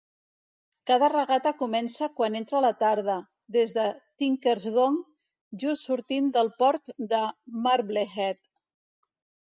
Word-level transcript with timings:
Cada 0.91 1.09
regata 1.11 1.51
comença 1.59 2.07
quan 2.21 2.37
entra 2.39 2.61
la 2.67 2.71
tarda, 2.79 3.19
des 3.59 3.75
de 3.77 3.85
"Tinkers 4.23 4.67
Gong", 4.79 4.99
just 5.67 5.93
sortint 5.93 6.35
del 6.39 6.53
port 6.65 6.95
de 7.17 7.25
Marblehead. 7.69 8.47